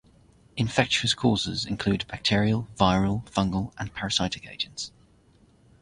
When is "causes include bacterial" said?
1.13-2.67